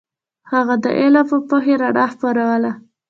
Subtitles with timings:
[0.51, 2.71] هغه د علم او پوهې رڼا خپروله.